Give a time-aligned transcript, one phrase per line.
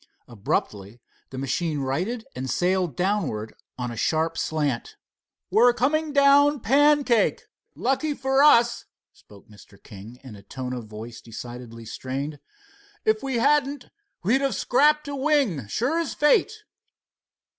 [0.27, 0.99] Abruptly
[1.29, 4.95] the machine righted and sailed downwards on a sharp slant.
[5.51, 7.43] "We're coming down pancake.
[7.75, 9.77] Lucky for us," spoke Mr.
[9.83, 12.39] King in a tone of voice decidedly strained.
[13.05, 13.89] "If we hadn't,
[14.23, 16.63] we would have scraped a wing, sure as fate."